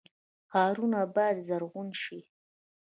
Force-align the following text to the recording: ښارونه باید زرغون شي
ښارونه 0.49 0.99
باید 1.15 1.37
زرغون 1.47 1.89
شي 2.01 2.19